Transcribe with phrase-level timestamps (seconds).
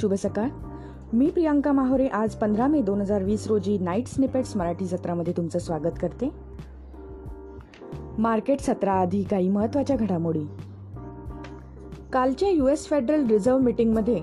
[0.00, 0.48] शुभ सकाळ.
[1.12, 5.58] मी प्रियांका माहोरे आज पंधरा मे दोन हजार वीस रोजी नाईट स्निपेट्स मराठी सत्रामध्ये तुमचं
[5.58, 6.30] स्वागत करते.
[8.18, 10.44] मार्केट सत्राआधी काही महत्त्वाच्या घडामोडी.
[12.12, 14.20] कालच्या यू एस फेडरल रिझर्व्ह मीटिंगमध्ये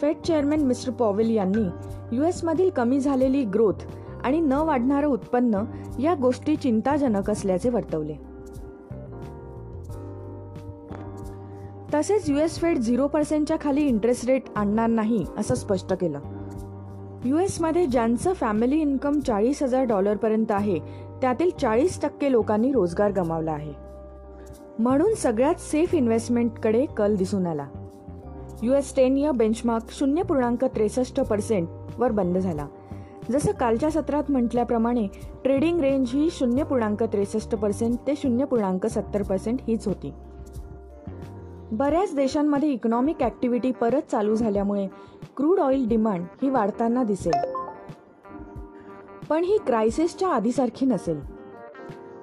[0.00, 1.68] फेड चेअरमॅन मिस्टर पॉवेल यांनी
[2.16, 3.86] यू एसमधील कमी झालेली ग्रोथ
[4.24, 5.62] आणि न वाढणारं उत्पन्न
[6.00, 8.29] या गोष्टी चिंताजनक असल्याचे वर्तवले.
[11.94, 16.20] तसेच युएस फेड झिरो पर्सेंटच्या खाली इंटरेस्ट रेट आणणार नाही असं स्पष्ट केलं.
[17.60, 20.78] मध्ये ज्यांचं फॅमिली इन्कम चाळीस हजार डॉलरपर्यंत आहे
[21.22, 23.72] त्यातील चाळीस टक्के लोकांनी रोजगार गमावला आहे.
[24.78, 27.66] म्हणून सगळ्यात सेफ इन्व्हेस्टमेंटकडे कल दिसून आला.
[28.62, 31.68] युएस टेन इयर बेंचमार्क शून्य पूर्णांक त्रेसष्ट पर्सेंट
[31.98, 32.66] वर बंद झाला.
[33.30, 35.06] जसं कालच्या सत्रात म्हटल्याप्रमाणे
[35.44, 40.12] ट्रेडिंग रेंज ही शून्य पूर्णांक त्रेसष्ट पर्सेंट ते शून्य पूर्णांक सत्तर पर्सेंट हीच होती.
[41.72, 44.86] बऱ्याच देशांमध्ये इकॉनॉमिक ऍक्टिव्हिटी परत चालू झाल्यामुळे
[45.36, 47.32] क्रूड ऑइल डिमांड ही वाढताना दिसेल.
[49.30, 51.20] पण ही क्रायसिसच्या आधीसारखी नसेल.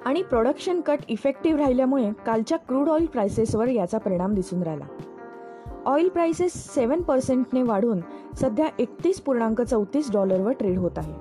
[0.05, 4.85] आणि प्रोडक्शन कट इफेक्टिव्ह राहिल्यामुळे कालच्या क्रूड ऑइल प्राइसेसवर याचा परिणाम दिसून राहिला.
[5.85, 7.99] ऑइल प्राइसेस सेवन पर्सेंटने वाढून
[8.35, 11.13] सध्या एकतीस पूर्णांक चौतीस डॉलरवर ट्रेड होत आहे.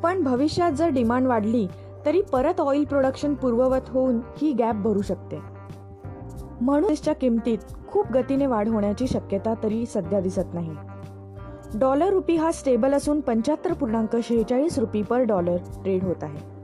[0.00, 1.66] पण भविष्यात जर डिमांड वाढली
[2.06, 5.53] तरी परत ऑइल प्रोडक्शन पूर्ववत होऊन ही गॅप भरू शकते.
[6.60, 10.74] म्हणून किमतीत खूप गतीने वाढ होण्याची शक्यता तरी सध्या दिसत नाही.
[11.74, 16.54] डॉलर रुपी हा स्टेबल असून पंच्याहत्तर पूर्णांक शेहेचाळीस रुपी पर डॉलर ट्रेड होत आहे.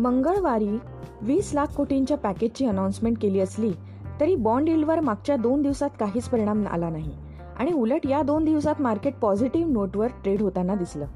[0.00, 0.78] मंगळवारी
[1.22, 3.72] वीस लाख कोटींच्या पॅकेजची अनाउन्समेंट केली असली
[4.20, 7.12] तरी बॉन्ड इल्डवर मागच्या दोन दिवसात काहीच परिणाम आला नाही
[7.58, 11.06] आणि उलट या दोन दिवसात मार्केट पॉझिटिव्ह नोटवर ट्रेड होताना दिसलं.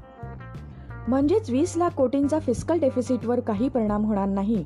[1.07, 4.65] म्हणजेच वीस लाख कोटींचा फिस्कल डेफिसिटवर काही परिणाम होणार नाही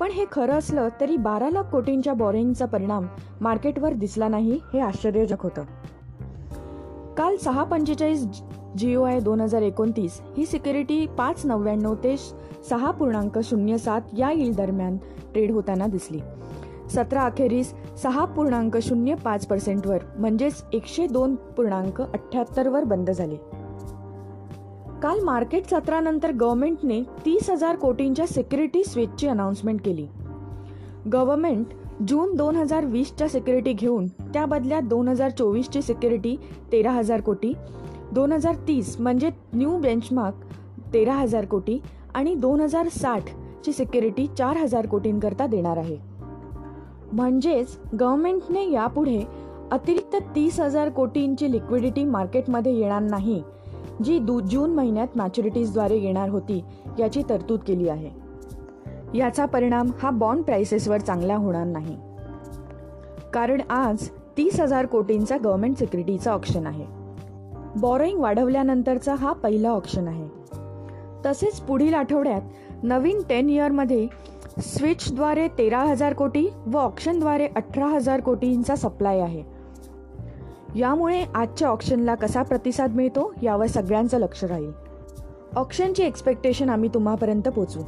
[0.00, 3.06] पण हे खरं असलं तरी बारा लाख कोटींच्या बॉरिंगचा परिणाम
[3.40, 5.62] मार्केटवर दिसला नाही हे आश्चर्यजनक होतं.
[7.14, 8.26] काल सहा पंचेचाळीस
[8.78, 12.16] जिओ आय दोन हजार एकोणतीस ही सिक्युरिटी पाच नव्याण्णव ते
[12.70, 14.96] सहा पूर्णांक शून्य सात या इल दरम्यान
[15.32, 16.20] ट्रेड होताना दिसली.
[16.90, 23.61] सतरा अखेरीस सहा पूर्णांक शून्य पाच पर्सेंटवर म्हणजेच एकशे दोन पूर्णांक अठ्ठ्याहत्तरवर बंद झाले.
[25.02, 30.06] काल मार्केट सत्रानंतर गव्हर्नमेंटने तीस हजार कोटींच्या सिक्युरिटी स्विचची अनाउन्समेंट केली.
[31.12, 31.66] गव्हर्नमेंट
[32.08, 36.36] जून दोन हजार वीसच्या सिक्युरिटी घेऊन त्या बदल्यात दोन हजार चोवीसची सिक्युरिटी
[36.72, 37.52] तेरा हजार कोटी
[38.12, 40.44] दोन हजार तीस म्हणजे न्यू बेंचमार्क
[40.94, 41.78] तेरा हजार कोटी
[42.14, 45.96] आणि दोन हजार साठची सिक्युरिटी चार हजार कोटींकरता देणार आहे.
[47.12, 49.22] म्हणजेच गव्हर्नमेंटने यापुढे
[49.70, 53.42] अतिरिक्त तीस हजार कोटींची लिक्विडिटी मार्केटमध्ये येणार नाही
[54.04, 56.64] जी दू जून महिन्यात मॅच्युरिटीजद्वारे येणार होती
[56.98, 58.10] याची तरतूद केली आहे.
[59.18, 61.96] याचा परिणाम हा बॉन्ड प्राइसेसवर चांगला होणार नाही.
[63.32, 66.86] कारण आज तीस हजार कोटींचा गव्हर्नमेंट सिक्युरिटीचा ऑप्शन आहे.
[67.76, 70.28] बॉरोईंग वाढवल्यानंतरचा हा पहिला ऑप्शन आहे.
[71.26, 72.40] तसेच पुढील आठवड्यात
[72.82, 74.06] नवीन टेन इयरमध्ये
[74.58, 79.61] स्विचद्वारे तेरा हजार कोटी व ऑप्शनद्वारे अठरा हजार कोटींचा सप्लाय आहे.
[80.76, 84.70] यामुळे आजच्या ऑप्शनला कसा प्रतिसाद मिळतो यावर सगळ्यांचं लक्ष राहील.
[85.56, 87.82] ऑप्शनची एक्सपेक्टेशन आम्ही तुम्हापर्यंत पोचवू.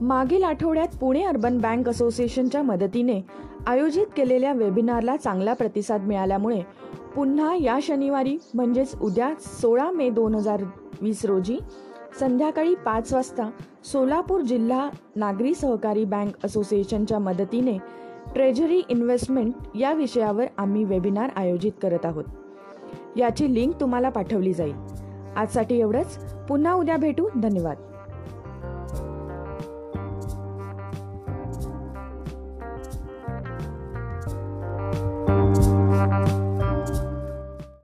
[0.00, 3.20] मागील आठवड्यात पुणे अर्बन बँक असोसिएशनच्या मदतीने
[3.66, 6.60] आयोजित केलेल्या वेबिनारला चांगला प्रतिसाद मिळाल्यामुळे
[7.14, 10.62] पुन्हा या शनिवारी म्हणजेच उद्या सोळा मे दोन हजार
[11.02, 11.58] वीस रोजी
[12.20, 13.50] संध्याकाळी पाच वाजता
[13.84, 17.78] सोलापूर जिल्हा नागरी सहकारी बँक असोसिएशनच्या मदतीने
[18.32, 22.24] ट्रेझरी इन्व्हेस्टमेंट या विषयावर आम्ही वेबिनार आयोजित करत आहोत.
[23.16, 24.74] याची लिंक तुम्हाला पाठवली जाईल.
[25.36, 26.34] आजसाठी एवढंच.
[26.48, 27.28] पुन्हा उद्या भेटू.
[27.42, 27.76] धन्यवाद.